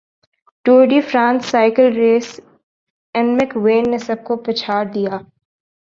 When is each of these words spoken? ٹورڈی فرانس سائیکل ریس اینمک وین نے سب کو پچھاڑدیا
ٹورڈی 0.65 0.99
فرانس 1.09 1.45
سائیکل 1.45 1.87
ریس 1.95 2.27
اینمک 3.15 3.51
وین 3.63 3.89
نے 3.91 3.97
سب 4.07 4.23
کو 4.23 4.35
پچھاڑدیا 4.45 5.17